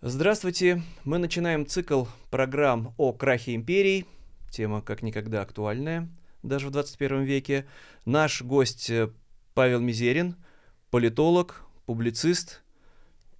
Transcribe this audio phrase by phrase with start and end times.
[0.00, 0.82] Здравствуйте!
[1.04, 4.06] Мы начинаем цикл программ о крахе империй.
[4.48, 6.08] Тема как никогда актуальная,
[6.44, 7.66] даже в 21 веке.
[8.04, 9.10] Наш гость э,
[9.54, 10.36] Павел Мизерин,
[10.90, 12.62] политолог, публицист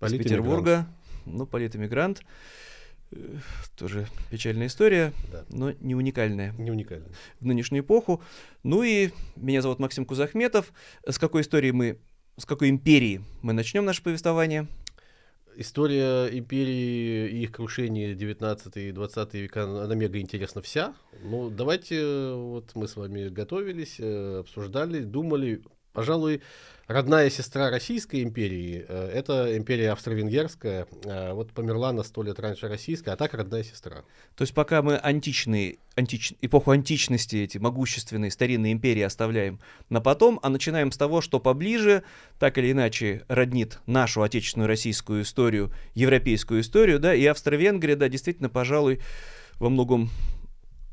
[0.02, 0.89] из Петербурга,
[1.27, 2.23] ну, политэмигрант.
[3.12, 3.38] Э,
[3.77, 5.45] тоже печальная история, Да.
[5.51, 7.06] но не уникальная Не уникально.
[7.38, 8.20] в нынешнюю эпоху.
[8.65, 10.73] Ну и меня зовут Максим Кузахметов.
[11.06, 12.01] С какой истории мы,
[12.37, 14.66] с какой империи мы начнем наше повествование?
[15.61, 20.95] История империи и их крушения 19 и 20 века, она мега интересна вся.
[21.25, 25.65] Ну, давайте, э, вот мы с вами готовились, э, обсуждали, думали.
[25.98, 26.43] Пожалуй,
[26.87, 32.69] родная сестра Российской империи, э, это империя австро-венгерская, э, вот померла на сто лет раньше
[32.69, 34.05] российская, а так родная сестра.
[34.37, 40.38] То есть пока мы античные, антич- эпоху античности, эти могущественные старинные империи оставляем на потом,
[40.45, 42.05] а начинаем с того, что поближе,
[42.38, 48.51] так или иначе, роднит нашу отечественную российскую историю, европейскую историю, да, и Австро-Венгрия, да, действительно,
[48.51, 49.01] пожалуй,
[49.57, 50.10] во многом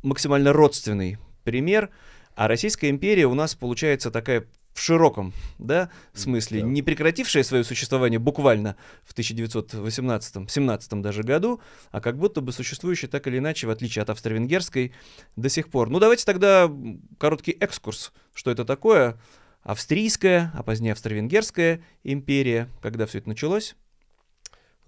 [0.02, 1.92] максимально родственный пример,
[2.34, 6.68] а Российская империя у нас получается такая в широком да, смысле, Да.
[6.68, 13.26] не прекратившая свое существование буквально в 1918-17 даже году, а как будто бы существующая так
[13.28, 14.94] или иначе, в отличие от австро-венгерской,
[15.38, 15.90] до сих пор.
[15.90, 16.70] Ну, давайте тогда
[17.18, 19.18] короткий экскурс, что это такое.
[19.64, 23.76] Австрийская, а позднее австро-венгерская империя, когда все это началось.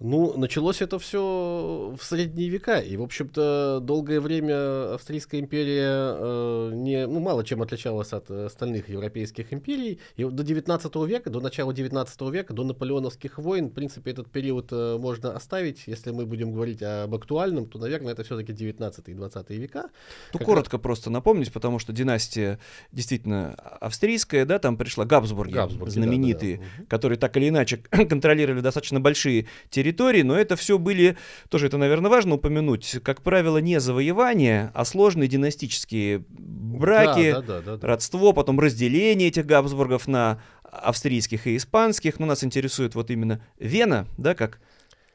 [0.00, 6.70] Ну, началось это все в средние века, и, в общем-то, долгое время Австрийская империя э,
[6.72, 11.74] не, ну, мало чем отличалась от остальных европейских империй, и до 19 века, до начала
[11.74, 16.52] 19 века, до наполеоновских войн, в принципе, этот период э, можно оставить, если мы будем
[16.52, 19.90] говорить об актуальном, то, наверное, это все-таки 19 и 20 века.
[20.32, 22.60] Ну, коротко просто напомнить, потому что династия
[22.92, 26.78] действительно австрийская, да, там пришла Габсбурги, Габсбурги, знаменитые, да-да-да.
[26.78, 26.86] Мгм.
[26.86, 29.87] которые так или иначе контролировали достаточно большие территории,
[30.22, 31.16] но это все были,
[31.48, 37.46] тоже это, наверное, важно упомянуть, как правило, не завоевания, а сложные династические браки, Да, да,
[37.58, 37.86] да, да, да.
[37.86, 42.18] родство, потом разделение этих Габсбургов на австрийских и испанских.
[42.18, 44.60] Но нас интересует вот именно Вена, да, как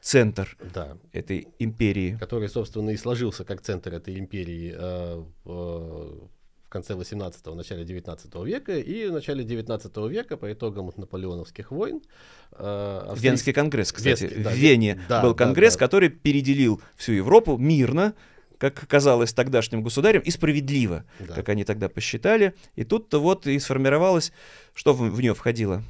[0.00, 0.98] центр Да.
[1.12, 2.16] этой империи.
[2.20, 6.28] который, собственно, и сложился как центр этой империи э, в
[6.74, 12.02] конце 18-го, начале 19 века, и в начале 19 века по итогам наполеоновских войн
[12.52, 14.22] э, австрийские- Венский конгресс, кстати.
[14.24, 15.78] Венский, да, в Вене да, был да, конгресс, да.
[15.78, 18.14] который переделил всю Европу мирно,
[18.58, 21.34] как казалось тогдашним государям, и справедливо, Да.
[21.34, 22.54] как они тогда посчитали.
[22.74, 24.32] И тут-то вот и сформировалось,
[24.74, 25.82] что в, в нее входило.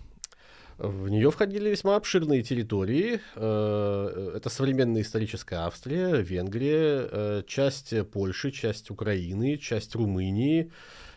[0.79, 3.21] В нее входили весьма обширные территории.
[3.37, 10.73] Э, Это современная историческая Австрия, Венгрия, э, часть Польши, часть Украины, часть Румынии,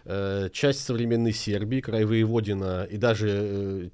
[0.06, 3.90] э, часть современной Сербии, край Воеводина и даже э,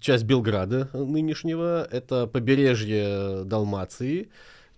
[0.00, 1.88] часть Белграда нынешнего.
[1.90, 4.28] Это побережье Далмации.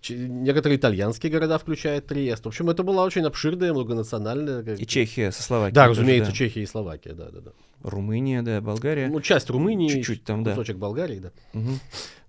[0.09, 2.45] Некоторые итальянские города включают Триест.
[2.45, 4.61] В общем, это была очень обширная, многонациональная.
[4.75, 5.73] И Чехия со Словакией.
[5.75, 6.37] Да, тоже, разумеется, да.
[6.37, 7.51] Чехия и Словакия, да, да, да.
[7.83, 9.07] Румыния, да, Болгария.
[9.07, 10.51] Ну, часть Румынии, Чуть-чуть там, да.
[10.51, 11.31] кусочек Болгарии, да.
[11.53, 11.79] Мгм.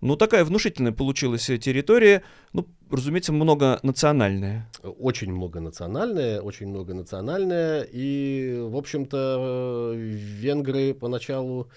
[0.01, 4.69] Ну, такая внушительная получилась э, территория, ну, разумеется, многонациональная.
[4.83, 11.71] очень многонациональная, очень многонациональная, и, в общем-то, э, венгры поначалу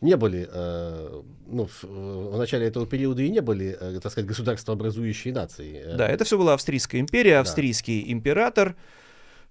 [0.00, 4.28] не были, э, ну, в, в начале этого периода и не были, э, так сказать,
[4.28, 5.82] государствообразующей нацией.
[5.84, 8.76] Э, Да, это все была австрийская империя, австрийский император,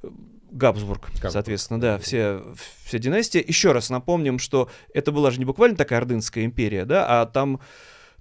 [0.03, 0.09] э,
[0.49, 2.41] Габсбург, Габсбург, соответственно, да, да, все,
[2.85, 3.43] все династии.
[3.45, 7.59] Еще раз напомним, что это была же не буквально такая ордынская империя, да, а там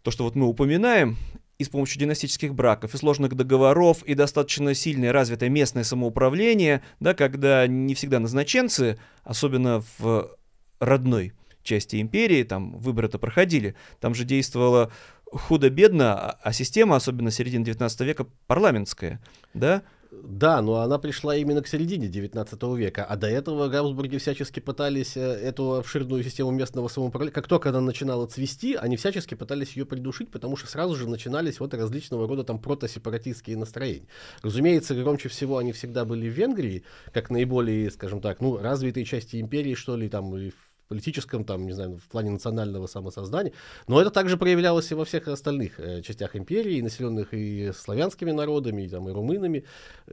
[0.02, 1.16] то, что вот мы упоминаем,
[1.58, 7.14] и с помощью династических браков, и сложных договоров, и достаточно сильное развитое местное самоуправление, да,
[7.14, 10.36] когда не всегда назначенцы, особенно в
[10.80, 11.32] родной
[11.66, 14.90] части империи, там выборы-то проходили, там же действовала
[15.30, 19.20] худо-бедно, а- а система, особенно середины 19 века, парламентская,
[19.54, 19.82] да,
[20.22, 25.16] Да, но она пришла именно к середине 19 века, а до этого Габсбурги всячески пытались
[25.16, 29.84] э, эту обширную систему местного самоуправления, как только она начинала цвести, они всячески пытались ее
[29.84, 34.06] придушить, потому что сразу же начинались вот различного рода там протосепаратистские настроения.
[34.42, 39.40] Разумеется, громче всего они всегда были в Венгрии, как наиболее, скажем так, ну, развитые части
[39.40, 43.52] империи, что ли, там, и в политическом, там, не знаю, в плане национального самосоздания.
[43.88, 48.82] Но это также проявлялось и во всех остальных э, частях империи, населенных и славянскими народами,
[48.82, 49.64] и, там, и румынами.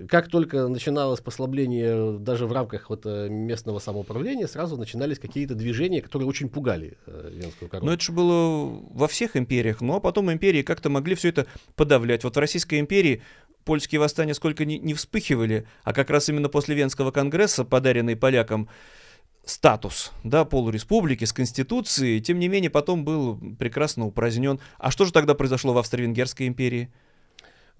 [0.08, 6.02] Как только начиналось послабление даже в рамках вот, э, местного самоуправления, сразу начинались какие-то движения,
[6.02, 7.88] которые очень пугали э, венскую корону.
[7.88, 12.24] Но это же было во всех империях, но потом империи как-то могли все это подавлять.
[12.24, 13.22] Вот в Российской империи
[13.64, 18.70] польские восстания сколько ни, не вспыхивали, а как раз именно после Венского конгресса, подаренный полякам
[19.46, 24.60] статус, да, полуреспублики с конституцией, тем не менее потом был прекрасно упразднен.
[24.78, 26.90] А что же тогда произошло в Австро-Венгерской империи?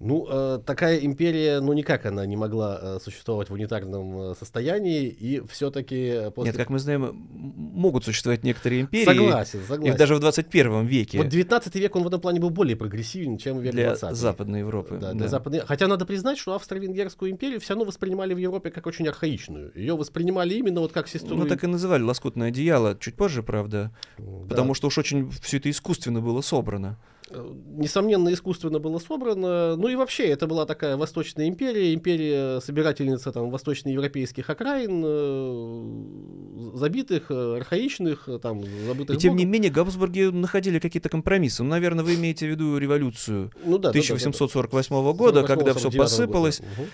[0.00, 5.06] Ну, э, такая империя, ну, никак она не могла э, существовать в унитарном э, состоянии,
[5.06, 6.50] и все-таки после...
[6.50, 9.04] Нет, как мы знаем, могут существовать некоторые империи.
[9.04, 9.94] Согласен, согласен.
[9.94, 11.18] И даже в 21 веке.
[11.18, 14.60] Вот 19 век, он в этом плане был более прогрессивен, чем век для 20 Западной
[14.60, 14.98] Европы.
[15.00, 15.60] Да, для Западной...
[15.60, 19.70] Хотя надо признать, что Австро-Венгерскую империю все равно воспринимали в Европе как очень архаичную.
[19.76, 21.36] Ее воспринимали именно вот как сестру...
[21.36, 23.92] Ну, так и называли лоскутное одеяло, чуть позже, правда.
[24.18, 24.48] Да.
[24.48, 26.98] Потому что уж очень все это искусственно было собрано.
[27.34, 29.76] Э, несомненно, искусственно было собрано.
[29.76, 37.30] Ну и вообще, это была такая Восточная империя, империя собирательница там восточноевропейских окраин, э, забитых,
[37.30, 39.38] э, архаичных, там, забытых И тем богом.
[39.38, 41.62] не менее, Габсбурги находили какие-то компромиссы.
[41.62, 45.12] Ну, наверное, вы имеете в виду революцию ну, да, 1848 да, да, да.
[45.12, 46.60] года, когда все посыпалось.
[46.60, 46.86] Угу.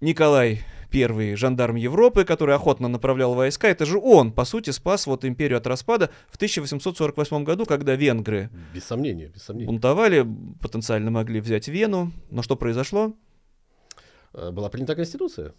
[0.00, 5.24] Николай первый жандарм Европы, который охотно направлял войска, это же он, по сути, спас вот
[5.24, 9.66] империю от распада в 1848 году, когда венгры без сомнения, без сомнения.
[9.66, 10.26] бунтовали,
[10.60, 12.12] потенциально могли взять Вену.
[12.30, 13.14] Но что произошло?
[14.32, 15.54] Э, была принята Конституция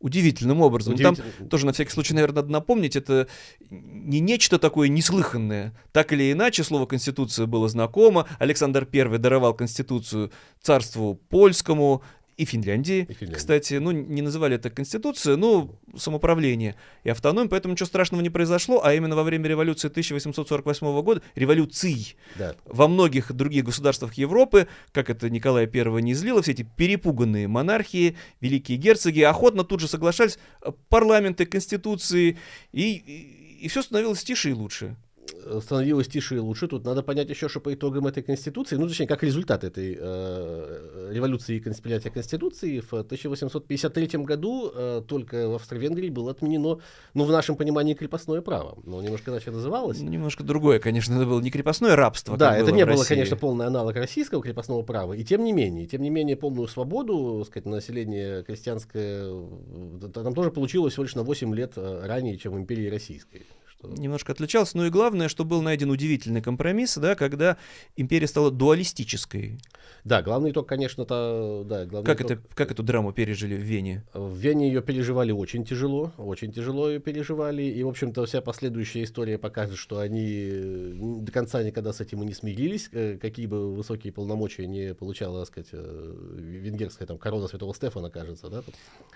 [0.00, 0.94] удивительным образом.
[0.94, 1.24] Удивитель...
[1.38, 3.26] Там тоже на всякий случай, наверное, надо напомнить, это
[3.70, 5.74] не нечто такое неслыханное.
[5.92, 8.26] Так или иначе, слово «конституция» было знакомо.
[8.38, 10.30] Александр I даровал конституцию
[10.60, 12.02] царству польскому,
[12.38, 17.72] и Финляндии, и Финляндии, кстати, ну, не называли это конституция, ну, самоуправление и автономия, поэтому
[17.72, 22.54] ничего страшного не произошло, а именно во время революции 1848 года, революций да.
[22.64, 28.16] во многих других государствах Европы, как это Николай I не излило, все эти перепуганные монархии,
[28.40, 32.38] великие герцоги охотно тут же соглашались, э, парламенты, конституции,
[32.70, 34.96] и, и, и все становилось тише и лучше
[35.60, 36.68] становилось тише и лучше.
[36.68, 41.10] Тут надо понять еще, что по итогам этой конституции, ну, точнее, как результат этой э,
[41.12, 46.78] революции и принятия конституции, в 1853 году э, только в Австро-Венгрии было отменено,
[47.14, 48.78] ну, в нашем понимании, крепостное право.
[48.84, 50.00] Но немножко иначе называлось.
[50.00, 52.36] Ну, немножко другое, конечно, это было не крепостное рабство.
[52.36, 55.14] Да, это было не было, конечно, полный аналог российского крепостного права.
[55.14, 59.32] И тем не менее, тем не менее, полную свободу, сказать, население крестьянское,
[60.12, 63.46] там тоже получилось всего лишь на 8 лет э, ранее, чем в империи российской
[63.78, 63.88] что...
[63.88, 64.76] Немножко отличался.
[64.76, 67.56] Ну и главное, что был найден удивительный компромисс, да, когда
[67.96, 69.58] империя стала дуалистической.
[70.04, 72.30] Да, главный итог, конечно, то, да, главный как, итог...
[72.30, 74.04] это, как эту драму пережили в Вене?
[74.14, 79.02] В Вене ее переживали очень тяжело, очень тяжело ее переживали, и, в общем-то, вся последующая
[79.02, 83.74] история покажет, что они до конца никогда с этим и не смирились, э, какие бы
[83.74, 88.62] высокие полномочия не получала, так сказать, э, венгерская там корона Святого Стефана, кажется, да?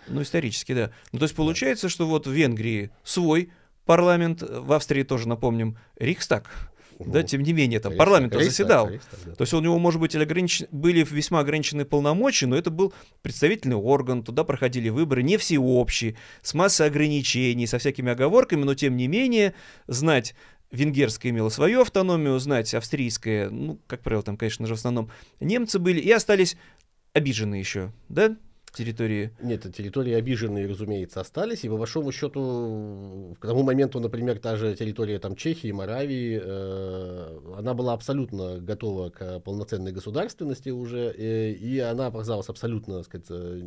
[0.09, 0.91] Ну, исторически, да.
[1.13, 1.91] Ну, то есть получается, да.
[1.91, 3.51] что вот в Венгрии свой
[3.85, 6.51] парламент, в Австрии тоже, напомним, Рихстаг,
[6.99, 8.89] да, тем не менее, там парламент заседал.
[8.89, 9.35] Рейхстаг, да.
[9.35, 10.63] То есть у него, может быть, огранич...
[10.71, 12.93] были весьма ограниченные полномочия, но это был
[13.23, 18.97] представительный орган, туда проходили выборы, не всеобщие, с массой ограничений, со всякими оговорками, но тем
[18.97, 19.55] не менее
[19.87, 20.35] знать
[20.71, 25.79] венгерская имела свою автономию, знать австрийская, ну, как правило, там, конечно же, в основном немцы
[25.79, 26.57] были, и остались
[27.13, 28.37] обижены еще, да,
[28.73, 29.31] территории?
[29.41, 31.65] Нет, территории обиженные, разумеется, остались.
[31.65, 37.39] И по большому счету, к тому моменту, например, та же территория там, Чехии, Моравии, э,
[37.59, 41.15] она была абсолютно готова к полноценной государственности уже.
[41.17, 43.63] Э, и она оказалась абсолютно, так сказать, э,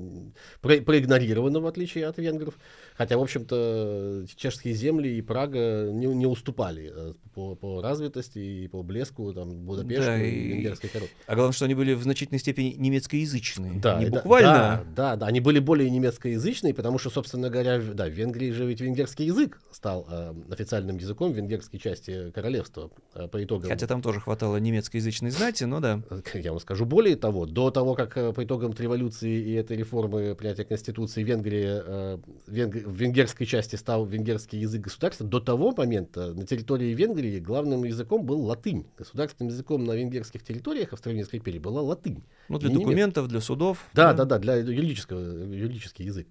[0.61, 2.55] про проигнорирована, в отличие от венгров.
[2.97, 8.67] Хотя, в общем-то, чешские земли и Прага не, не уступали э, по, по развитости и
[8.69, 11.09] по блеску там, Будапешта да, и венгерской короны.
[11.27, 13.79] А главное, что они были в значительной степени немецкоязычные.
[13.81, 14.53] Да, не буквально.
[14.53, 18.65] Да, да, да, они были более немецкоязычные, потому что, собственно говоря, да, в Венгрии же
[18.65, 23.69] ведь венгерский язык стал э, официальным языком в венгерской части королевства э, по итогам.
[23.69, 26.01] Хотя там тоже хватало немецкоязычной знати, но да.
[26.33, 30.33] Я вам скажу более того, до того, как э, по итогам революции и этой реформы
[30.35, 32.17] принятия Конституции Венгрия, э,
[32.47, 32.84] Венгр...
[32.85, 38.25] в венгерской части стал венгерский язык государства, до того момента на территории Венгрии главным языком
[38.25, 38.85] был латынь.
[38.97, 42.23] Государственным языком на венгерских территориях Австро-Венгерской империи была латынь.
[42.47, 43.85] Ну, для документов, для судов.
[43.93, 46.27] Да, да, да, да для юридического, юридический язык.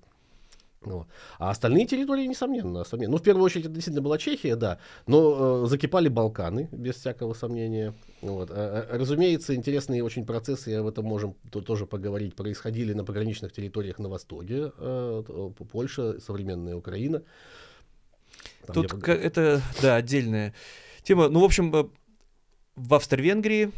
[0.85, 1.07] Вот.
[1.38, 3.12] А остальные территории, несомненно, несомненно.
[3.12, 7.35] Ну, в первую очередь, это действительно была Чехия, да, но э, закипали Балканы, без всякого
[7.35, 7.95] сомнения.
[8.23, 8.50] Вот.
[8.50, 13.99] А, а, разумеется, интересные очень процессы, об этом можем тоже поговорить, происходили на пограничных территориях
[13.99, 17.23] на Востоке, э, Польша, современная Украина.
[18.67, 19.14] Там Тут я...
[19.14, 20.55] это, да, отдельная
[21.03, 21.29] тема.
[21.29, 21.85] Ну, в общем, э,
[22.76, 23.71] в Австро-Венгрии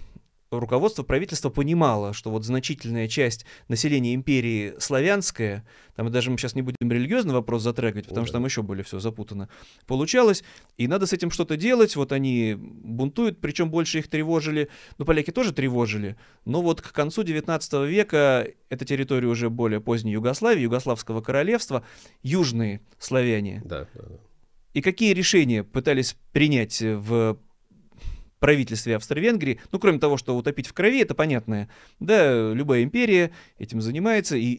[0.61, 6.63] руководство правительства понимало, что вот значительная часть населения империи славянская, там даже мы сейчас не
[6.63, 9.49] будем религиозный вопрос затрагивать, потому О, что там еще более все запутано,
[9.87, 10.45] получалось,
[10.77, 15.31] и надо с этим что-то делать, вот они бунтуют, причем больше их тревожили, ну, поляки
[15.31, 21.21] тоже тревожили, но вот к концу 19 века эта территория уже более поздней Югославии, Югославского
[21.21, 21.85] королевства,
[22.23, 24.17] южные славяне, да, да, да.
[24.75, 27.39] И какие решения пытались принять в
[28.39, 31.69] правительстве Австро-Венгрии, ну, кроме того, что утопить в крови, это понятное,
[32.01, 34.53] да, любая империя этим занимается, и,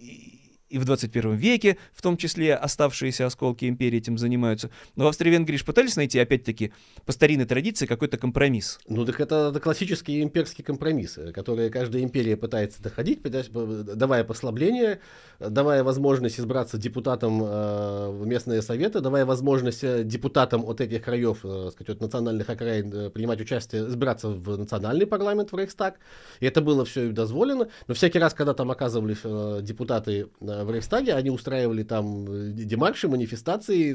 [0.70, 4.70] и в 21 веке, в том числе оставшиеся осколки империи этим занимаются.
[4.96, 6.72] Но в Австро-Венгрии пытались найти, опять-таки,
[7.06, 8.80] по старинной традиции какой-то компромисс.
[8.88, 15.00] Ну, так это, классические имперские компромиссы, которые каждая империя пытается доходить, давая послабление,
[15.40, 21.40] давая возможность избраться депутатом э, в местные советы, давая возможность э, депутатам от этих краев,
[21.44, 25.96] э, сказать, от национальных окраин э, принимать участие, избраться в национальный парламент, в Рейхстаг.
[26.40, 27.68] И это было все дозволено.
[27.88, 29.22] Но всякий раз, когда там оказывались
[29.64, 30.28] депутаты
[30.64, 33.94] в Рейхстаге, они устраивали там э, демарши, манифестации.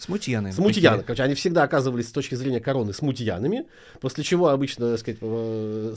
[0.00, 0.52] Смутьяны.
[0.52, 1.02] Смутьяны.
[1.02, 3.66] Короче, они всегда оказывались с точки зрения короны смутьянами,
[4.00, 5.18] после чего обычно, так сказать,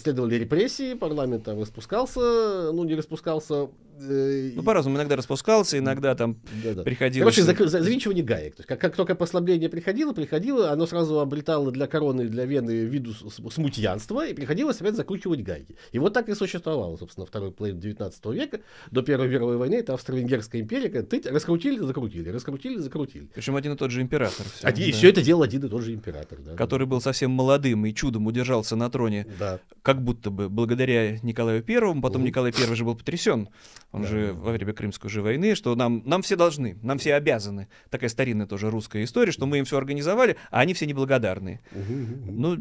[0.02, 4.98] следовали репрессии, парламент там распускался, ну не распускался, Э, ну, по-разному.
[4.98, 7.36] Иногда распускался, иногда там да, приходилось...
[7.36, 8.56] Короче, зак- завинчивание гаек.
[8.56, 12.72] То есть, как, как только послабление приходило, приходило, оно сразу обретало для короны, для Вены
[12.86, 15.78] виду смутьянства, и приходилось опять закручивать гайки.
[15.92, 18.60] И вот так и существовало, собственно, второй половины 19 века,
[18.92, 23.30] до Первой мировой войны, это Австро-Венгерская империя, когда ты раскрутили, закрутили, раскрутили, закрутили.
[23.34, 24.46] Причем один и тот же император.
[24.56, 24.89] Все, один, да.
[24.89, 26.39] И все это делал один и тот же император.
[26.39, 26.92] Да, который да.
[26.92, 29.60] был совсем молодым и чудом удержался на троне, да.
[29.82, 32.27] как будто бы благодаря Николаю Первому, потом угу.
[32.27, 33.50] Николай Первый же был потрясен
[33.92, 34.08] он да.
[34.08, 37.70] же во время Крымской же войны, что нам, нам все должны, нам все обязаны.
[37.89, 41.62] Такая старинная тоже русская история, что мы им все организовали, а они все неблагодарные.
[41.74, 42.58] Ну,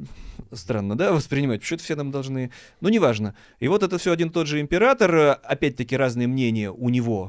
[0.52, 2.52] странно, да, воспринимать, что это все нам должны.
[2.81, 3.35] Ну, неважно.
[3.59, 7.25] И вот это все один тот же император, опять-таки разные мнения у него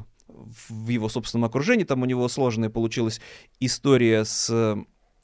[0.68, 3.20] в его собственном окружении, там у него сложная получилась
[3.60, 4.76] история с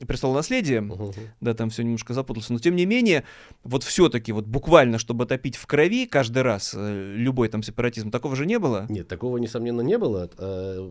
[0.06, 1.14] престолонаследие, uh-huh.
[1.40, 3.24] да, там все немножко запутался, но тем не менее,
[3.62, 8.34] вот все-таки вот буквально, чтобы топить в крови каждый раз э, любой там сепаратизм, такого
[8.34, 8.86] же не было?
[8.88, 10.28] Нет, такого, несомненно, не было.
[10.36, 10.90] Э,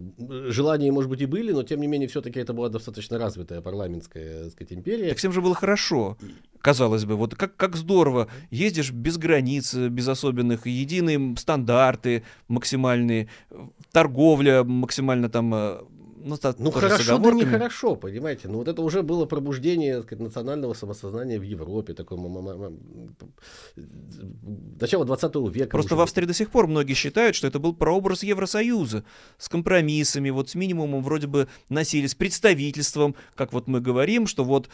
[0.49, 4.45] желания, может быть, и были, но тем не менее, все-таки это была достаточно развитая парламентская,
[4.45, 5.09] так сказать, империя.
[5.09, 6.17] Так всем же было хорошо,
[6.59, 13.27] казалось бы, вот как, как здорово, ездишь без границ, без особенных, единые стандарты максимальные,
[13.91, 15.81] торговля максимально там э,
[16.23, 18.47] ну, та, ну хорошо, да нехорошо, понимаете.
[18.47, 21.93] Ну вот это уже было пробуждение сказать, национального самосознания в Европе.
[21.93, 22.19] Такое,
[24.79, 25.69] начало 20 века.
[25.69, 29.03] Просто в Австрии до сих пор многие считают, что это был прообраз Евросоюза
[29.37, 34.43] с компромиссами, вот с минимумом вроде бы насилия, с представительством, как вот мы говорим, что
[34.43, 34.69] вот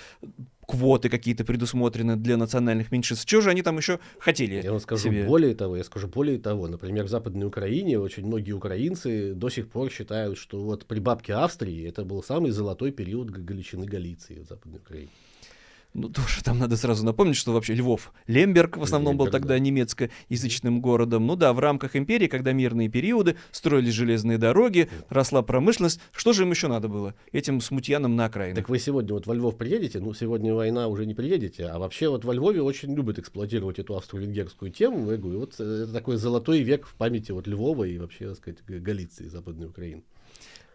[0.69, 3.25] квоты какие-то предусмотрены для национальных меньшинств.
[3.25, 4.61] Чего же они там еще хотели?
[4.61, 5.25] Я вам скажу себе?
[5.25, 6.67] более того, я скажу более того.
[6.67, 11.33] Например, в Западной Украине очень многие украинцы до сих пор считают, что вот при бабке
[11.33, 15.09] Австрии это был самый золотой период Галичины Галиции в Западной Украине.
[15.95, 19.55] Ну, тоже там надо сразу напомнить, что вообще Львов, Лемберг в основном Лемберг, был тогда
[19.55, 19.59] да.
[19.59, 21.25] немецкоязычным городом.
[21.25, 25.99] Ну да, в рамках империи, когда мирные периоды, строились железные дороги, росла промышленность.
[26.11, 27.15] Что же им еще надо было?
[27.31, 28.55] Этим смутьянам на окраине.
[28.55, 32.07] Так вы сегодня вот во Львов приедете, ну, сегодня война уже не приедете, а вообще
[32.07, 35.09] вот во Львове очень любят эксплуатировать эту австро-венгерскую тему.
[35.09, 38.37] Я говорю, вот э, это такой золотой век в памяти вот Львова и вообще, так
[38.37, 40.03] сказать, Галиции, Западной Украины.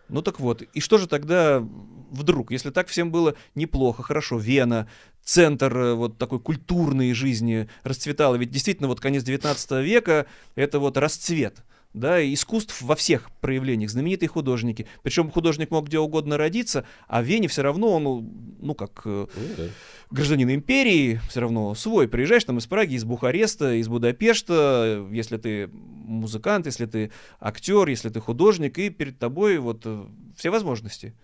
[0.08, 1.66] Ну так вот, и что же тогда
[2.10, 4.88] вдруг, если так всем было неплохо, хорошо, Вена,
[5.22, 10.96] центр э, вот такой культурной жизни расцветала, ведь действительно вот конец 19 века это вот
[10.96, 14.86] расцвет да, искусств во всех проявлениях, знаменитые художники.
[15.02, 19.68] Причем художник мог где угодно родиться, а Вене все равно он, ну, как э, ну,
[20.10, 22.08] гражданин империи, все равно свой.
[22.08, 28.08] Приезжаешь там из Праги, из Бухареста, из Будапешта, если ты музыкант, если ты актер, если
[28.08, 30.04] ты художник, и перед тобой вот э,
[30.36, 31.14] все возможности.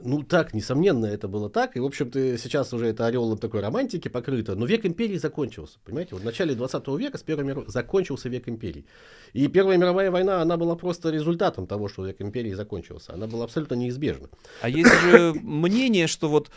[0.00, 1.76] Ну так, несомненно, это было так.
[1.76, 4.56] И, в общем-то, сейчас уже это ореолом такой романтики покрыто.
[4.56, 5.78] Но век империи закончился.
[5.84, 8.86] Понимаете, вот в начале 20 века с Первой мировой закончился век империи.
[9.34, 13.14] И Первая мировая война, она была просто результатом того, что век империи закончился.
[13.14, 14.28] Она была абсолютно неизбежна.
[14.62, 16.50] А есть же мнение, что вот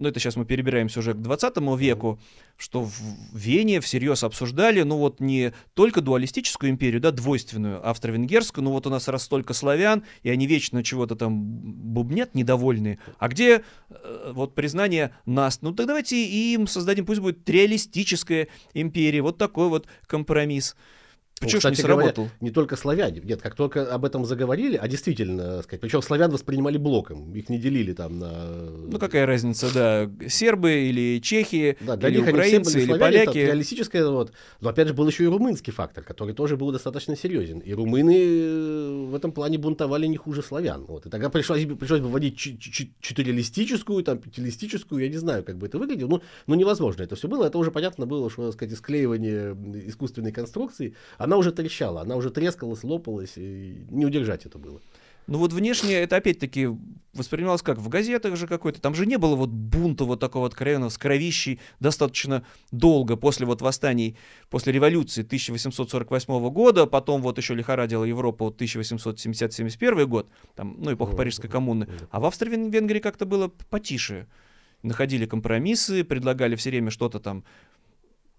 [0.00, 2.18] ну это сейчас мы перебираемся уже к 20 веку,
[2.56, 2.92] что в
[3.32, 8.90] Вене всерьез обсуждали, ну вот не только дуалистическую империю, да, двойственную, австро-венгерскую, ну вот у
[8.90, 14.54] нас раз столько славян, и они вечно чего-то там бубнят недовольные, а где э, вот
[14.54, 20.76] признание нас, ну так давайте им создадим, пусть будет реалистическая империя, вот такой вот компромисс.
[21.40, 22.24] Почему ну, не сработал?
[22.24, 23.22] Говоря, не только славяне.
[23.24, 27.58] Нет, как только об этом заговорили, а действительно, сказать, причем славян воспринимали блоком, их не
[27.58, 28.30] делили там на...
[28.90, 33.38] Ну какая разница, да, сербы или чехи, да, для или них украинцы, или славяне, поляки.
[33.38, 34.32] Это реалистическое, вот.
[34.60, 37.60] Но опять же был еще и румынский фактор, который тоже был достаточно серьезен.
[37.60, 40.84] И румыны э, в этом плане бунтовали не хуже славян.
[40.84, 41.06] Вот.
[41.06, 45.78] И тогда пришлось, пришлось бы вводить четырелистическую, там, пятилистическую, я не знаю, как бы это
[45.78, 46.08] выглядело.
[46.10, 47.46] Ну, ну невозможно это все было.
[47.46, 49.56] Это уже понятно было, что, так сказать, склеивание
[49.88, 50.94] искусственной конструкции,
[51.30, 54.80] она уже трещала, она уже трескалась, лопалась, и не удержать это было.
[55.28, 56.68] Ну вот внешне это опять-таки
[57.14, 58.80] воспринималось как в газетах же какой-то.
[58.80, 63.62] Там же не было вот бунта вот такого откровенного с кровищей достаточно долго после вот
[63.62, 64.16] восстаний,
[64.48, 71.14] после революции 1848 года, потом вот еще лихорадила Европа вот 1870-71 год, там, ну, эпоха
[71.14, 71.86] Парижской коммуны.
[72.10, 74.26] А в Австро-Венгрии как-то было потише.
[74.82, 77.44] Находили компромиссы, предлагали все время что-то там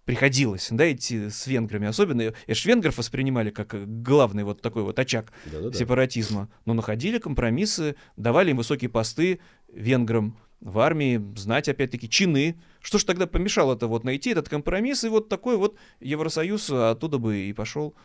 [0.06, 1.88] приходилось, да, идти с венграми.
[1.88, 5.78] Особенно, это же венгров воспринимали как э, главный вот такой вот очаг Да-да-да.
[5.78, 6.50] сепаратизма.
[6.66, 9.40] Но находили компромиссы, давали им высокие посты
[9.72, 12.60] венграм в армии, знать, опять-таки, чины.
[12.82, 17.18] Что ж тогда помешало это вот найти этот компромисс, и вот такой вот Евросоюз оттуда
[17.18, 17.96] бы и пошел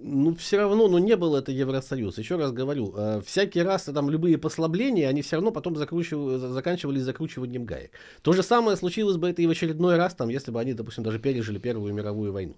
[0.00, 2.18] ну, все равно, ну, не был это Евросоюз.
[2.18, 7.02] Еще раз говорю, э, всякий раз там любые послабления, они все равно потом закручивали, заканчивались
[7.02, 7.92] закручиванием гаек.
[8.22, 11.04] То же самое случилось бы это и в очередной раз, там, если бы они, допустим,
[11.04, 12.56] даже пережили Первую мировую войну.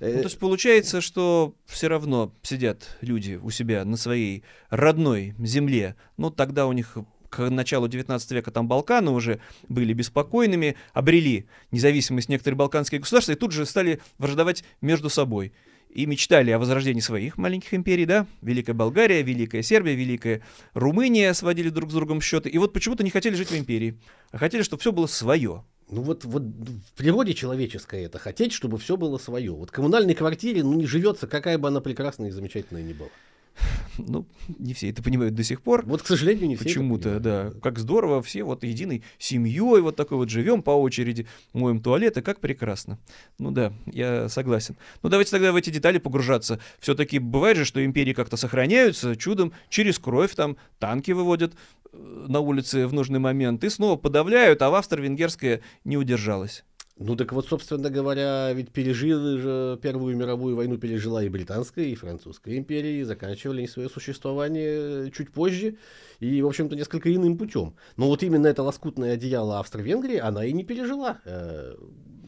[0.00, 5.94] Ну, то есть получается, что все равно сидят люди у себя на своей родной земле.
[6.16, 6.96] Ну, тогда у них
[7.30, 13.36] к началу 19 века там Балканы уже были беспокойными, обрели независимость некоторые балканские государства и
[13.36, 15.52] тут же стали враждовать между собой
[15.92, 20.42] и мечтали о возрождении своих маленьких империй, да, Великая Болгария, Великая Сербия, Великая
[20.74, 23.98] Румыния сводили друг с другом счеты, и вот почему-то не хотели жить в империи,
[24.30, 25.64] а хотели, чтобы все было свое.
[25.90, 29.52] Ну вот, вот в природе человеческой это, хотеть, чтобы все было свое.
[29.52, 33.10] Вот коммунальной квартире, ну не живется, какая бы она прекрасная и замечательная ни была.
[33.98, 34.26] Ну,
[34.58, 35.84] не все это понимают до сих пор.
[35.86, 37.52] Вот, к сожалению, не все Почему-то, да.
[37.62, 42.40] Как здорово, все вот единой семьей вот такой вот живем по очереди, моем туалеты, как
[42.40, 42.98] прекрасно.
[43.38, 44.76] Ну да, я согласен.
[45.02, 46.58] Ну давайте тогда в эти детали погружаться.
[46.80, 51.54] Все-таки бывает же, что империи как-то сохраняются чудом, через кровь там танки выводят
[51.92, 56.64] э, на улице в нужный момент и снова подавляют, а в Австро-Венгерская не удержалась.
[56.98, 61.94] Ну так вот, собственно говоря, ведь пережили же Первую мировую войну, пережила и Британская, и
[61.94, 65.76] Французская империи, и заканчивали они свое существование чуть позже,
[66.20, 67.74] и, в общем-то, несколько иным путем.
[67.96, 71.20] Но вот именно это лоскутное одеяло Австро-Венгрии она и не пережила.
[71.24, 71.74] Э,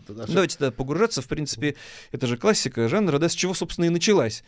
[0.09, 1.77] Давайте тогда погружаться, в принципе,
[2.13, 4.45] это же классика жанра, да, с чего, собственно, и началась.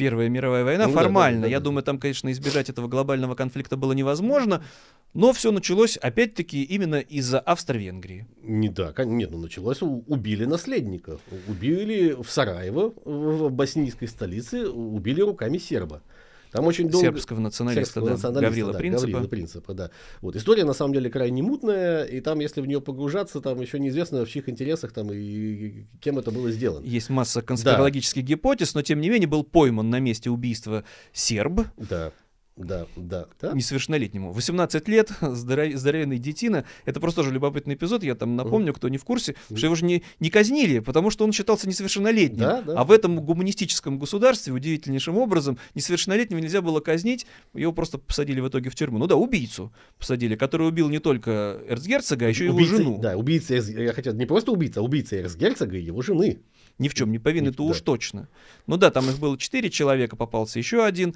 [0.00, 1.40] Первая мировая война ну, формально.
[1.40, 4.64] Да, да, да, Я думаю, там, конечно, избежать этого глобального конфликта было невозможно,
[5.12, 8.26] но все началось, опять-таки, именно из-за Австро-Венгрии.
[8.42, 11.18] Не да, нет, ну началось, убили наследника.
[11.46, 16.02] Убили в Сараево, в боснийской столице, убили руками серба.
[16.50, 17.06] Там очень долго...
[17.06, 19.06] Сербского националиста, Сербского да, националиста Гаврила да, Принципа.
[19.12, 19.90] Гаврила Принципа, да.
[20.20, 20.36] Вот.
[20.36, 24.24] История, на самом деле, крайне мутная, и там, если в нее погружаться, там еще неизвестно,
[24.24, 26.84] в чьих интересах там и кем это было сделано.
[26.84, 28.28] Есть масса конспирологических да.
[28.28, 31.62] гипотез, но, тем не менее, был пойман на месте убийства серб.
[31.76, 32.12] Да.
[32.56, 33.52] Да, да, да.
[33.52, 34.32] Несовершеннолетнему.
[34.32, 35.72] 18 лет, здоров...
[35.74, 36.64] здоровенный детина.
[36.84, 38.02] Это просто тоже любопытный эпизод.
[38.04, 39.56] Я там напомню, кто не в курсе, mm.
[39.56, 42.40] что его же не, не казнили, потому что он считался несовершеннолетним.
[42.40, 42.78] Да, да.
[42.78, 47.26] А в этом гуманистическом государстве удивительнейшим образом несовершеннолетнего нельзя было казнить.
[47.54, 48.98] Его просто посадили в итоге в тюрьму.
[48.98, 52.98] Ну да, убийцу посадили, который убил не только эрцгерцога, а еще и его жену.
[52.98, 56.40] Да, убийца, я хотел, не просто убийца, а убийца эрцгерцога и его жены.
[56.78, 57.70] Ни в чем не повинны, то да.
[57.70, 58.28] уж точно.
[58.66, 61.14] Ну да, там их было четыре человека, попался еще один.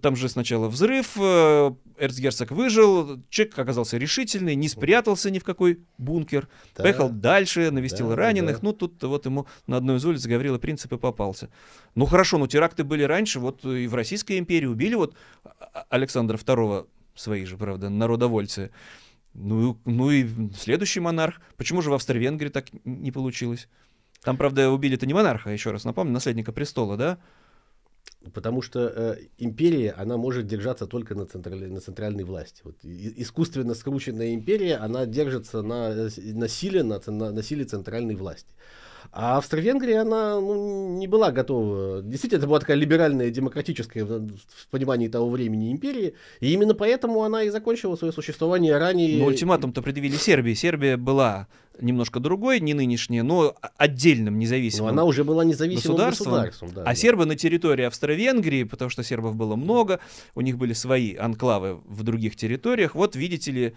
[0.00, 5.80] Там же сначала взрыв, э, эрцгерцог выжил, человек оказался решительный, не спрятался ни в какой
[5.98, 6.84] бункер, да.
[6.84, 8.56] поехал дальше, навестил да, раненых.
[8.56, 8.60] Да.
[8.62, 11.50] Ну, тут вот ему на одной из улиц Гаврила Принцип и попался.
[11.94, 15.14] Ну, хорошо, но теракты были раньше, вот и в Российской империи убили вот
[15.90, 18.70] Александра II, свои же, правда, народовольцы.
[19.34, 21.40] Ну, ну и следующий монарх.
[21.56, 23.68] Почему же в Австро-Венгрии так не получилось?
[24.22, 27.18] Там, правда, убили-то не монарха, еще раз напомню, наследника престола, да?
[28.32, 32.62] Потому что э, империя, она может держаться только на центральной, на центральной власти.
[32.64, 38.14] Вот, и, искусственно скрученная империя, она держится на, на силе, на, на, на силе центральной
[38.14, 38.48] власти.
[39.12, 42.02] А Австро-Венгрия, она ну, не была готова.
[42.02, 46.14] Действительно, это была такая либеральная, демократическая в, в понимании того времени империи.
[46.40, 49.18] И именно поэтому она и закончила свое существование ранее.
[49.18, 50.54] Но ультиматум-то предъявили Сербии.
[50.54, 51.48] Сербия была
[51.80, 56.32] немножко другой, не нынешняя, но отдельным независимым но она уже была независимым государством.
[56.32, 56.94] государством да, а да.
[56.94, 60.00] сербы на территории Австро-Венгрии, потому что сербов было много,
[60.34, 62.94] у них были свои анклавы в других территориях.
[62.94, 63.74] Вот, видите ли,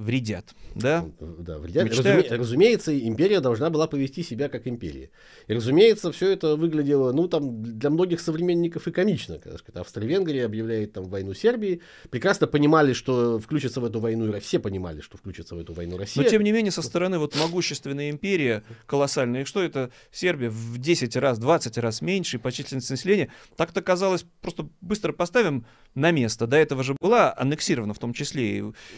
[0.00, 1.04] вредят, да?
[1.20, 1.84] Да, вредят.
[1.84, 2.26] Мечтают...
[2.26, 2.38] Разуме...
[2.38, 5.10] Разумеется, империя должна была повести себя как империя.
[5.46, 9.38] И, разумеется, все это выглядело, ну, там, для многих современников и комично.
[9.38, 15.00] Когда Австро-Венгрия объявляет там войну Сербии, прекрасно понимали, что включится в эту войну, все понимали,
[15.00, 16.22] что включится в эту войну Россия.
[16.22, 20.78] Но, тем не менее, со стороны вот могущественная империя, колоссальная, и что это Сербия в
[20.78, 26.46] 10 раз, 20 раз меньше по численности населения, так-то казалось, просто быстро поставим на место.
[26.46, 28.50] До этого же была аннексирована в том числе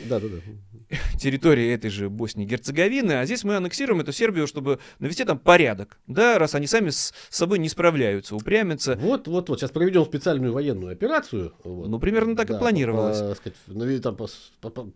[0.08, 0.91] да, да, да.
[1.18, 5.38] территория этой же Боснии и Герцеговины, а здесь мы аннексируем эту Сербию, чтобы навести там
[5.38, 8.96] порядок, да, раз они сами с собой не справляются, упрямятся.
[8.96, 11.54] Вот, вот, вот, сейчас проведем специальную военную операцию.
[11.64, 11.88] Вот.
[11.88, 13.18] Ну, примерно так да, и планировалось.
[13.18, 14.28] По, по, сказать, ну, там, по,
[14.70, 14.92] по,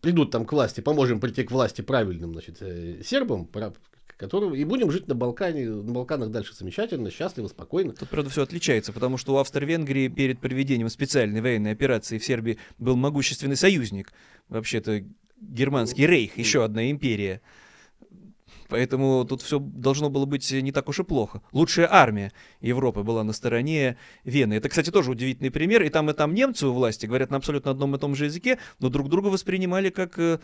[0.00, 3.48] придут там к власти, поможем прийти к власти правильным, значит, э, сербам,
[4.16, 7.92] которым и будем жить на Балкане, на Балканах дальше замечательно, счастливо, спокойно.
[7.92, 12.58] Тут, правда, все отличается, потому что у Австро-Венгрии перед проведением специальной военной операции в Сербии
[12.78, 14.12] был могущественный союзник,
[14.48, 15.04] вообще-то
[15.40, 17.40] германский рейх, еще одна империя.
[18.68, 21.40] Поэтому тут все должно было быть не так уж и плохо.
[21.52, 24.54] Лучшая армия Европы была на стороне Вены.
[24.54, 25.82] Это, кстати, тоже удивительный пример.
[25.82, 28.58] И там, и там немцы у власти говорят на абсолютно одном и том же языке,
[28.80, 30.18] но друг друга воспринимали как...
[30.18, 30.38] Э,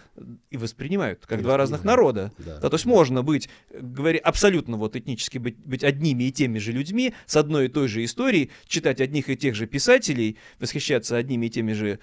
[0.50, 2.32] и воспринимают, как и два разных народа.
[2.38, 2.58] Да.
[2.58, 6.72] Да, то есть можно быть, говоря абсолютно вот этнически быть, быть одними и теми же
[6.72, 11.46] людьми, с одной и той же историей, читать одних и тех же писателей, восхищаться одними
[11.46, 11.98] и теми же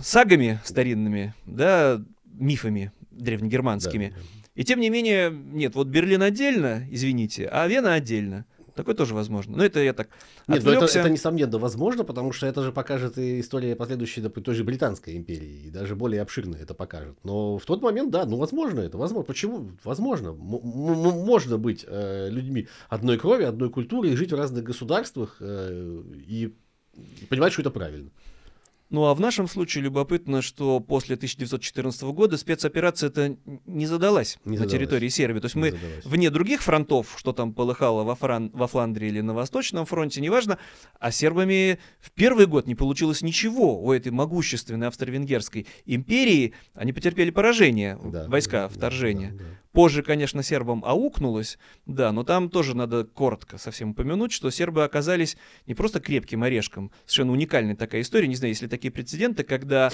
[0.00, 4.14] сагами старинными, да, мифами древнегерманскими.
[4.14, 4.22] Да,
[4.54, 8.44] и тем не менее, нет, вот Берлин отдельно, извините, а Вена отдельно.
[8.78, 9.56] Такое тоже возможно.
[9.56, 10.08] Но это я так
[10.46, 14.44] Нет, но это, это несомненно возможно, потому что это же покажет и история последующей допустим,
[14.44, 17.18] той же Британской империи, и даже более обширно это покажет.
[17.24, 19.26] Но в тот момент, да, ну возможно это, возможно.
[19.26, 19.70] Почему?
[19.82, 20.28] Возможно.
[20.28, 26.02] М- можно быть э, людьми одной крови, одной культуры и жить в разных государствах э,
[26.28, 26.54] и
[27.28, 28.10] понимать, что это правильно.
[28.90, 34.52] Ну а в нашем случае любопытно, что после 1914 года спецоперация это не задалась не
[34.52, 34.72] на задалась.
[34.72, 35.40] территории Сербии.
[35.40, 36.06] То есть не мы задалась.
[36.06, 38.50] вне других фронтов, что там полыхало во, Фран...
[38.54, 40.58] во Фландрии или на Восточном фронте, неважно,
[40.98, 46.54] а сербами в первый год не получилось ничего у этой могущественной австро-венгерской империи.
[46.74, 49.32] Они потерпели поражение, да, войска да, вторжения.
[49.32, 49.58] Да, да, да.
[49.72, 55.36] Позже, конечно, сербам аукнулось, да, но там тоже надо коротко совсем упомянуть, что сербы оказались
[55.66, 59.90] не просто крепким орешком, совершенно уникальная такая история, не знаю, есть ли такие прецеденты, когда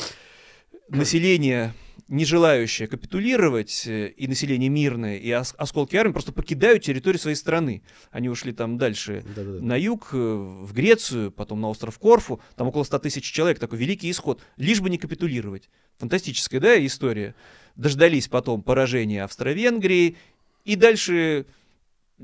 [0.88, 1.72] население,
[2.08, 7.82] не желающее капитулировать, э, и население мирное, и осколки армии просто покидают территорию своей страны.
[8.10, 9.64] Они ушли там дальше Да-да-да.
[9.64, 13.78] на юг, э, в Грецию, потом на остров Корфу, там около 100 тысяч человек, такой
[13.78, 15.70] великий исход, лишь бы не капитулировать.
[15.96, 17.34] Фантастическая, да, история
[17.76, 20.18] дождались потом поражения Австро-Венгрии,
[20.66, 21.46] и дальше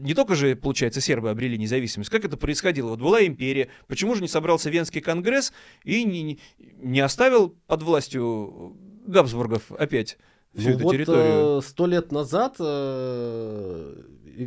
[0.00, 2.90] не только же, получается, сербы обрели независимость, как это происходило?
[2.90, 5.52] Вот была империя, почему же не собрался Венский конгресс
[5.84, 10.18] и не, не оставил под властью Габсбургов опять
[10.54, 11.62] всю ну эту вот, территорию?
[11.62, 14.02] Сто лет назад э,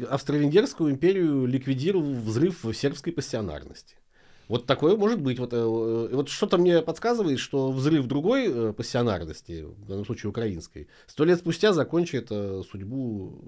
[0.10, 3.96] Австро-Венгерскую империю ликвидировал взрыв сербской пассионарности.
[4.48, 5.40] Вот такое может быть.
[5.40, 10.88] Вот, э, вот что-то мне подсказывает, что взрыв другой э, пассионарности, в данном случае украинской,
[11.08, 13.40] сто лет спустя закончит э, судьбу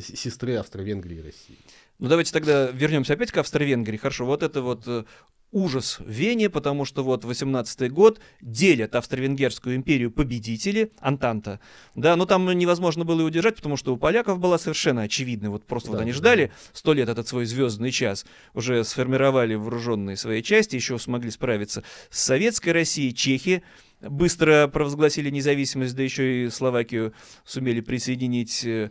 [0.00, 1.58] сестры Австро-Венгрии и России.
[1.98, 3.96] Ну давайте тогда вернемся опять к Австро-Венгрии.
[3.96, 5.04] Хорошо, вот это вот э,
[5.52, 11.60] ужас в Вене, потому что вот 18-й год делят Австро-Венгерскую империю победители, Антанта,
[11.94, 15.64] да, но там невозможно было и удержать, потому что у поляков была совершенно очевидная, вот
[15.64, 16.16] просто да, вот они да.
[16.16, 21.84] ждали сто лет этот свой звездный час, уже сформировали вооруженные свои части, еще смогли справиться
[22.10, 23.62] с советской Россией, чехи,
[24.02, 27.12] быстро провозгласили независимость, да еще и Словакию
[27.44, 28.90] сумели присоединить э,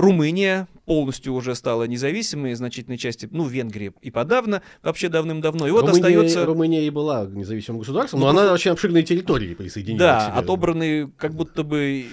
[0.00, 5.68] Румыния полностью уже стала независимой, значительной части, ну, Венгрия и подавно, вообще давным-давно.
[5.68, 6.46] И вот Румыния, остается...
[6.46, 11.34] Румыния и была независимым государством, но ну, она очень обширные территории присоединила Да, отобранные как
[11.34, 12.06] будто бы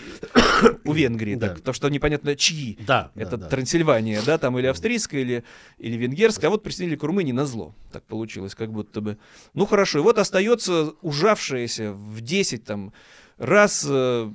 [0.85, 1.47] у Венгрии, да.
[1.47, 2.77] так, потому что непонятно чьи.
[2.85, 5.43] Да, Это да, Трансильвания, да, там или австрийская, или,
[5.79, 7.73] или венгерская, а вот присоединили к Румынии на зло.
[7.91, 9.17] Так получилось, как будто бы.
[9.53, 12.93] Ну, хорошо, и вот остается ужавшаяся в 10 там
[13.37, 14.31] раз э,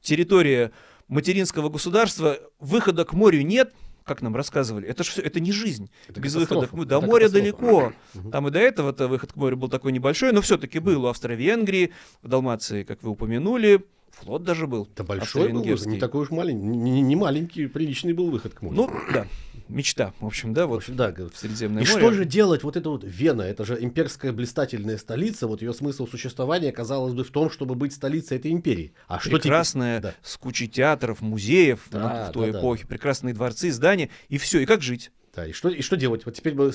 [0.00, 0.72] территория
[1.08, 5.90] материнского государства, выхода к морю нет, как нам рассказывали, это же все, это не жизнь.
[6.08, 6.88] Это Без выхода к морю.
[6.88, 7.92] До моря далеко.
[8.32, 11.92] Там и до этого-то выход к морю был такой небольшой, но все-таки был у Австро-Венгрии,
[12.22, 14.88] в Далмации, как вы упомянули, флот даже был.
[14.96, 18.76] Да большой был, не такой уж маленький, не, не маленький, приличный был выход к морю.
[18.76, 19.26] Ну, да
[19.68, 21.98] мечта, в общем, да, вот в, общем, да, в Средиземное и море.
[21.98, 25.72] И что же делать вот это вот Вена, это же имперская блистательная столица, вот ее
[25.72, 28.92] смысл существования, казалось бы, в том, чтобы быть столицей этой империи.
[29.06, 30.14] А что Прекрасная, да.
[30.22, 32.88] с кучей театров, музеев да, в той да, эпохе, да.
[32.88, 35.10] прекрасные дворцы, здания, и все, и как жить?
[35.34, 36.24] Да, и что, и что делать?
[36.24, 36.72] Вот теперь мы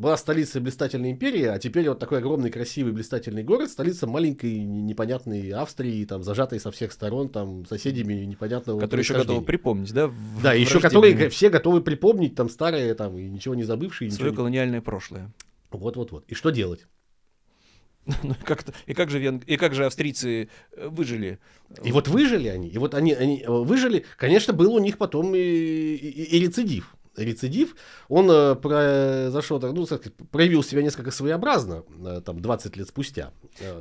[0.00, 5.50] была столица блистательной империи, а теперь вот такой огромный, красивый, блистательный город, столица маленькой, непонятной
[5.50, 10.10] Австрии, там, зажатой со всех сторон, там, соседями непонятного Которые еще готовы припомнить, да?
[10.42, 14.10] Да, еще которые все готовы припомнить, там, старые, там, и ничего не забывшие.
[14.10, 15.30] Свое колониальное прошлое.
[15.70, 16.24] Вот-вот-вот.
[16.28, 16.86] И что делать?
[18.22, 19.42] Ну, и, как и, как же вен...
[19.46, 21.38] и как же австрийцы э, выжили?
[21.84, 25.38] И вот выжили они, и вот они, они выжили, конечно, был у них потом и,
[25.38, 26.96] и, и рецидив.
[27.16, 27.76] Рецидив,
[28.08, 29.86] он э, произошел, так, ну,
[30.30, 33.32] проявил себя несколько своеобразно, э, там, 20 лет спустя.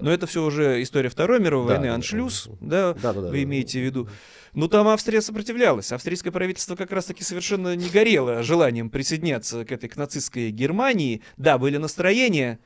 [0.01, 3.43] Но это все уже история Второй мировой да, войны, аншлюз, да, да, да, да, вы
[3.43, 4.09] имеете в виду.
[4.53, 5.91] Ну, там Австрия сопротивлялась.
[5.91, 11.21] Австрийское правительство как раз-таки совершенно не горело желанием присоединяться к этой к нацистской Германии.
[11.37, 12.59] Да, были настроения,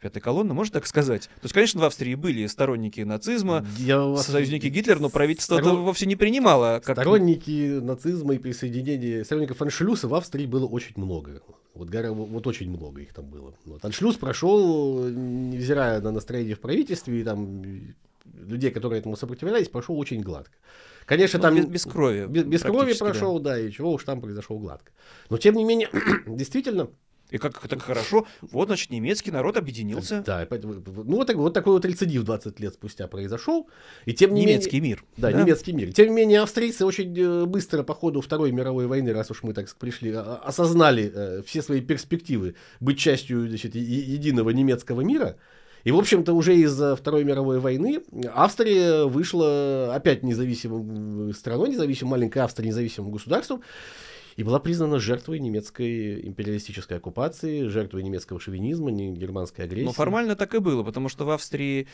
[0.00, 1.22] Пятая колонна, можно так сказать?
[1.22, 5.72] То есть, конечно, в Австрии были сторонники нацизма, Я союзники Гитлера, но правительство Сторон...
[5.72, 6.80] это вовсе не принимало.
[6.84, 6.96] Как...
[6.96, 11.42] Сторонники нацизма и присоединения, сторонников аншлюса в Австрии было очень много.
[11.74, 13.54] Вот, вот очень много их там было.
[13.64, 13.84] Вот.
[13.84, 17.62] Аншлюз прошел, невзирая на настроение в правительстве, и там
[18.24, 20.52] людей, которые этому сопротивлялись, прошел очень гладко.
[21.06, 21.56] Конечно, ну, там...
[21.56, 22.26] Без, без крови.
[22.26, 23.54] Без, без крови прошел, да.
[23.54, 24.92] да, и чего уж там произошло гладко.
[25.30, 25.88] Но, тем не менее,
[26.26, 26.88] действительно,
[27.30, 30.22] и как так хорошо, вот, значит, немецкий народ объединился.
[30.24, 33.68] Да, ну вот, вот такой вот рецидив 20 лет спустя произошел.
[34.06, 35.04] И тем не немецкий менее, мир.
[35.16, 35.92] Да, да, немецкий мир.
[35.92, 39.52] Тем не менее, австрийцы очень э, быстро по ходу Второй мировой войны, раз уж мы
[39.52, 45.36] так пришли, а, осознали э, все свои перспективы быть частью значит, единого немецкого мира.
[45.84, 48.00] И, в общем-то, уже из Второй мировой войны
[48.34, 53.62] Австрия вышла опять независимым страной, независимым маленькой Австрией, независимым государством
[54.38, 59.84] и была признана жертвой немецкой империалистической оккупации, жертвой немецкого шовинизма, германской агрессии.
[59.84, 61.88] Но формально так и было, потому что в Австрии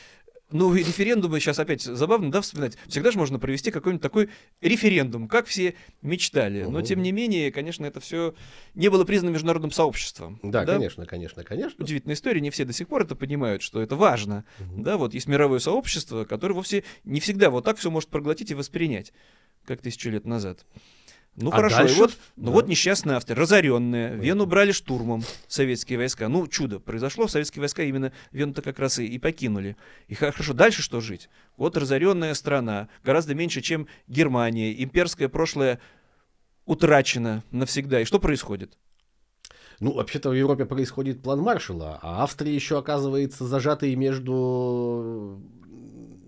[0.51, 2.77] ну, референдумы сейчас опять забавно, да, вспоминать.
[2.87, 4.29] Всегда же можно провести какой-нибудь такой
[4.61, 6.65] референдум, как все мечтали.
[6.65, 8.35] Но, тем не менее, конечно, это все
[8.75, 10.39] не было признано международным сообществом.
[10.43, 10.75] Да, да?
[10.75, 11.83] конечно, конечно, конечно.
[11.83, 14.45] Удивительная история, не все до сих пор это понимают, что это важно.
[14.61, 14.83] Угу.
[14.83, 18.55] Да, вот есть мировое сообщество, которое вовсе не всегда вот так все может проглотить и
[18.55, 19.15] воспринять,
[19.65, 20.67] как тысячу лет назад.
[21.37, 21.95] Ну а хорошо, дальше?
[21.95, 22.51] и вот, ну да.
[22.53, 24.15] вот несчастные авторы, разоренные, да.
[24.17, 26.29] Вену брали штурмом советские войска.
[26.29, 29.77] Ну, чудо произошло, советские войска именно Вену-то как раз и, и покинули.
[30.07, 31.29] И хорошо, дальше что жить?
[31.57, 35.81] Вот разоренная страна, гораздо меньше, чем Германия, имперское прошлое
[36.67, 38.01] утрачено навсегда.
[38.01, 38.79] И что происходит?
[39.81, 45.43] Ну, вообще-то в Европе происходит план Маршала, а Австрия еще оказывается зажатой между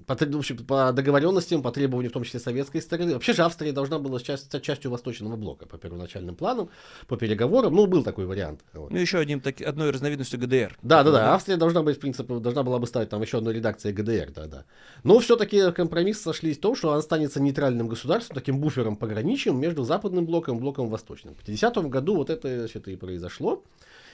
[0.06, 3.14] по, в общем, по договоренностям, по требованию, в том числе советской стороны.
[3.14, 6.68] Вообще же Австрия должна была стать частью Восточного блока по первоначальным планам,
[7.08, 7.74] по переговорам.
[7.74, 8.60] Ну, был такой вариант.
[8.72, 8.90] Вот.
[8.90, 10.78] Ну, еще одним, так, одной разновидностью ГДР.
[10.82, 11.34] Да, да, да.
[11.34, 14.46] Австрия должна быть, в принципе, должна была бы стать там еще одной редакцией ГДР, да,
[14.46, 14.64] да.
[15.02, 19.82] Но все-таки компромисс сошлись в том, что она останется нейтральным государством, таким буфером пограничным между
[19.82, 21.34] западным блоком и блоком восточным.
[21.34, 23.62] В 50 году вот это, значит, и произошло.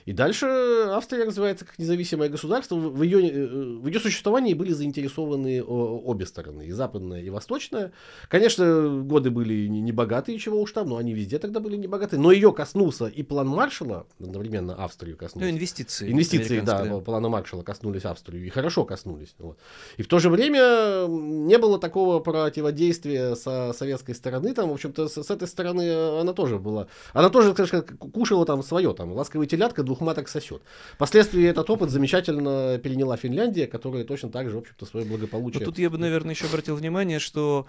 [0.04, 0.46] И дальше
[0.88, 2.76] Австрия развивается как независимое государство.
[2.76, 3.46] В ее, э,
[3.78, 7.92] в ее существовании были заинтересованы обе стороны, и западная, и восточная.
[8.28, 12.20] Конечно, годы были не богатые, чего уж там, но они везде тогда были не богатые.
[12.20, 15.48] Но ее коснулся и план Маршала, одновременно Австрию коснулся.
[15.48, 16.10] Ну, инвестиции.
[16.10, 19.34] Инвестиции, да, да, плана Маршала коснулись Австрию, и хорошо коснулись.
[19.38, 19.58] Вот.
[19.96, 24.54] И в то же время не было такого противодействия со советской стороны.
[24.54, 26.88] Там, в общем-то, с, с этой стороны она тоже была.
[27.12, 30.62] Она тоже, конечно, кушала там свое, там, ласковый телятка, двух маток сосет.
[30.94, 35.60] Впоследствии этот опыт замечательно переняла Финляндия, которая точно так же, в общем-то, свое благополучие.
[35.60, 37.66] Но тут я бы, наверное, еще обратил внимание, что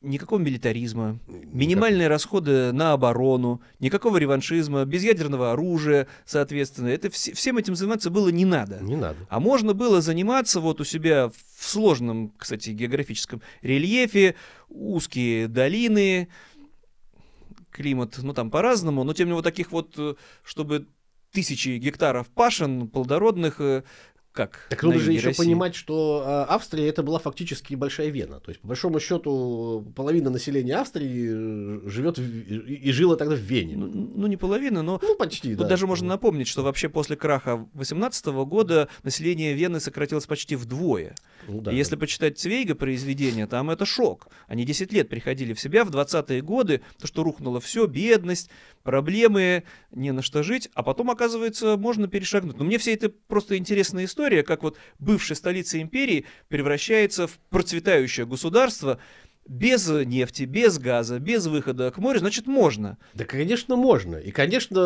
[0.00, 6.88] никакого милитаризма, минимальные расходы на оборону, никакого реваншизма, без ядерного оружия, соответственно.
[6.88, 8.80] Это вс- всем этим заниматься было не надо.
[8.82, 9.18] Не надо.
[9.28, 14.34] А можно было заниматься вот у себя в сложном, кстати, географическом рельефе,
[14.68, 16.28] узкие долины,
[17.70, 20.88] климат, ну там по-разному, но тем не менее вот таких вот, э, чтобы
[21.32, 23.82] тысячи гектаров пашен плодородных, э,
[24.32, 25.44] как Так нужно же еще России.
[25.44, 28.40] понимать, что а, Австрия это была фактически большая Вена.
[28.40, 33.40] То есть, по большому счету, половина населения Австрии э, живет в, и, жила тогда в
[33.40, 33.76] Вене.
[33.76, 35.68] Ну, ну не половина, но ну, почти, тут да.
[35.68, 41.14] даже можно напомнить, что вообще после краха 18 года население Вены сократилось почти вдвое.
[41.48, 42.00] Ну, да, и если да.
[42.00, 44.28] почитать Цвейга произведения, там это шок.
[44.46, 48.48] Они 10 лет приходили в себя в 20-е годы, то, что рухнуло все, бедность,
[48.82, 52.58] проблемы, не на что жить, а потом, оказывается, можно перешагнуть.
[52.58, 58.26] Но мне вся это просто интересная история, как вот бывшая столица империи превращается в процветающее
[58.26, 58.98] государство,
[59.46, 62.96] без нефти, без газа, без выхода к морю, значит, можно.
[63.14, 64.16] Да, конечно, можно.
[64.16, 64.80] И, конечно,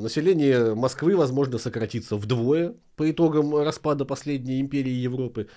[0.00, 5.48] население Москвы, возможно, сократится вдвое по итогам распада последней империи Европы.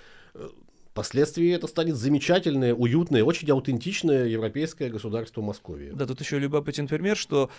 [0.91, 5.91] Впоследствии это станет замечательное, уютное, очень аутентичное европейское государство Московия.
[5.91, 7.49] Да, тут еще любопытен пример, что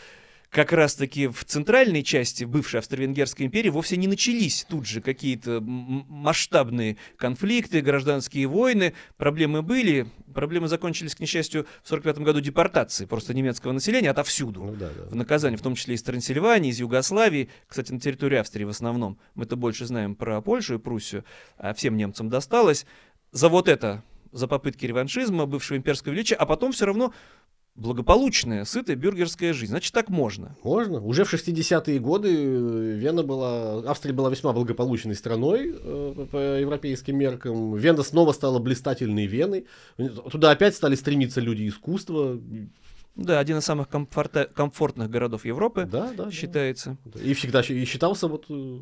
[0.50, 6.96] как раз-таки в центральной части бывшей Австро-Венгерской империи вовсе не начались тут же какие-то масштабные
[7.16, 8.94] конфликты, гражданские войны.
[9.16, 10.06] Проблемы были.
[10.34, 14.64] Проблемы закончились, к несчастью, в 1945 году депортацией просто немецкого населения отовсюду.
[14.64, 15.04] Ну, да, да.
[15.10, 19.18] В наказание, в том числе из Трансильвании, из Югославии, кстати, на территории Австрии в основном.
[19.34, 21.24] Мы-то больше знаем про Польшу и Пруссию,
[21.56, 22.86] а всем немцам досталось
[23.32, 27.14] за вот это, за попытки реваншизма, бывшего имперского величия, а потом все равно
[27.76, 29.70] благополучная, сытая бюргерская жизнь.
[29.70, 30.56] Значит, так можно.
[30.62, 31.00] Можно.
[31.00, 37.16] Уже в 60-е годы э, Вена была, Австрия была весьма благополучной страной э, по европейским
[37.18, 37.74] меркам.
[37.76, 39.66] Вена снова стала блистательной Веной.
[40.30, 42.38] Туда опять стали стремиться люди искусства.
[43.14, 46.96] Да, один из самых комфорта- комфортных городов Европы Да, да, считается.
[47.06, 47.20] да.
[47.20, 48.80] И всегда и считался вот э,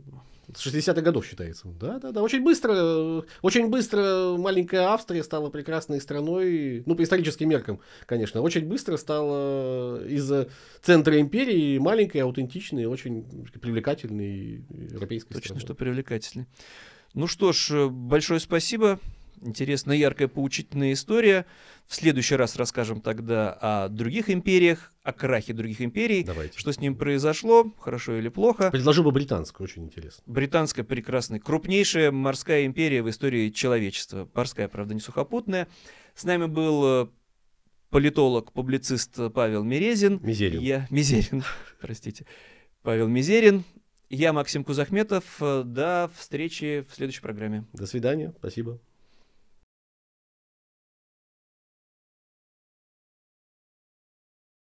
[0.57, 1.69] с 60-х годов считается.
[1.69, 2.23] Да, да, да.
[2.23, 8.41] Очень быстро, очень быстро маленькая Австрия стала прекрасной страной, ну, по историческим меркам, конечно.
[8.41, 10.31] Очень быстро стала из
[10.83, 13.25] центра империи маленькой, аутентичной, очень
[13.61, 15.61] привлекательной европейской Точно, страной.
[15.61, 16.47] что привлекательный.
[17.15, 18.99] Ну что ж, большое спасибо.
[19.45, 21.45] Интересная, яркая, поучительная история.
[21.87, 26.59] В следующий раз расскажем тогда о других империях, о крахе других империй, Давайте.
[26.59, 28.71] что с ним произошло, хорошо или плохо.
[28.71, 30.23] Предложу бы британскую, очень интересно.
[30.27, 34.29] Британская прекрасная, крупнейшая морская империя в истории человечества.
[34.35, 35.69] Морская, правда, не сухопутная.
[36.15, 37.07] С нами был э,
[37.91, 40.21] политолог, публицист Павел Мерезин.
[40.23, 40.61] Мизерин.
[40.63, 41.45] Я Мизерин,
[41.81, 42.25] простите.
[42.83, 43.63] Павел Мизерин.
[44.09, 45.25] Я Максим Кузахметов.
[45.41, 47.67] Э, До встречи в следующей программе.
[47.75, 48.33] До свидания.
[48.39, 48.81] Спасибо.